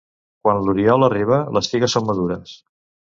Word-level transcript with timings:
Quan 0.45 0.61
l'oriol 0.67 1.07
arriba, 1.09 1.39
les 1.59 1.69
figues 1.75 1.97
són 1.99 2.09
madures. 2.09 2.57